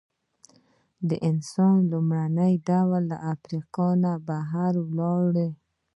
د 1.09 1.11
انسان 1.29 1.75
لومړنۍ 1.91 2.53
ډلې 2.67 2.99
له 3.09 3.17
افریقا 3.33 3.89
بهر 4.27 4.73
ولاړې. 4.85 5.49